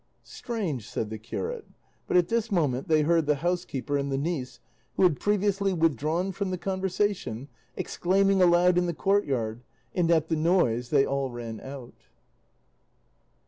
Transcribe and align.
"Strange," 0.23 0.89
said 0.89 1.11
the 1.11 1.19
curate; 1.19 1.67
but 2.07 2.17
at 2.17 2.27
this 2.27 2.51
moment 2.51 2.87
they 2.87 3.03
heard 3.03 3.27
the 3.27 3.35
housekeeper 3.35 3.97
and 3.99 4.11
the 4.11 4.17
niece, 4.17 4.59
who 4.95 5.03
had 5.03 5.19
previously 5.19 5.73
withdrawn 5.73 6.31
from 6.31 6.49
the 6.49 6.57
conversation, 6.57 7.47
exclaiming 7.77 8.41
aloud 8.41 8.79
in 8.79 8.87
the 8.87 8.95
courtyard, 8.95 9.61
and 9.93 10.09
at 10.09 10.27
the 10.27 10.35
noise 10.35 10.89
they 10.89 11.05
all 11.05 11.29
ran 11.29 11.59
out. 11.61 11.93